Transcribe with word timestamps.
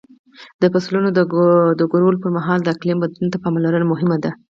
د 0.61 0.63
فصلونو 0.73 1.09
د 1.79 1.81
کرلو 1.91 2.21
پر 2.23 2.29
مهال 2.37 2.59
د 2.63 2.67
اقلیم 2.75 2.97
بدلون 3.01 3.29
ته 3.33 3.37
پاملرنه 3.43 3.85
مهمه 3.93 4.17
ده. 4.23 4.31